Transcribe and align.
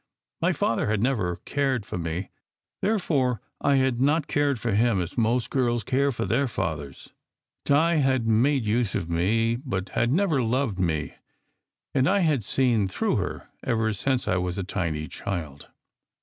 My 0.41 0.51
father 0.51 0.87
had 0.87 0.99
never 1.03 1.35
cared 1.45 1.85
for 1.85 1.99
me, 1.99 2.31
therefore 2.81 3.39
I 3.61 3.75
had 3.75 4.01
not 4.01 4.25
cared 4.25 4.59
for 4.59 4.71
him 4.71 4.99
as 4.99 5.15
most 5.15 5.51
girls 5.51 5.83
care 5.83 6.11
for 6.11 6.25
their 6.25 6.47
fathers. 6.47 7.09
Di 7.65 7.97
had 7.97 8.25
made 8.25 8.65
use 8.65 8.95
of 8.95 9.11
me, 9.11 9.57
but 9.57 9.89
had 9.89 10.11
never 10.11 10.41
loved 10.41 10.79
me, 10.79 11.13
and 11.93 12.09
I 12.09 12.21
had 12.21 12.43
"seen 12.43 12.87
through" 12.87 13.17
her 13.17 13.49
ever 13.63 13.93
since 13.93 14.27
I 14.27 14.37
was 14.37 14.55
SECRET 14.55 14.69
HISTORY 14.69 14.71
* 14.71 14.71
289 14.71 14.71
a 14.71 14.91
tiny 15.07 15.47
child. 15.47 15.67